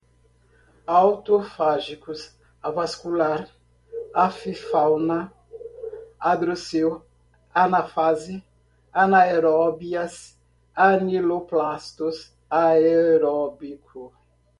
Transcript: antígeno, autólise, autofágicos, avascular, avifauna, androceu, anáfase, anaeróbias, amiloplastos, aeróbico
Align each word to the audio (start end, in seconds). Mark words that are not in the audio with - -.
antígeno, 0.00 0.56
autólise, 0.86 0.86
autofágicos, 0.86 2.20
avascular, 2.62 3.50
avifauna, 4.14 5.30
androceu, 6.18 7.04
anáfase, 7.54 8.42
anaeróbias, 8.90 10.40
amiloplastos, 10.74 12.32
aeróbico 12.48 14.14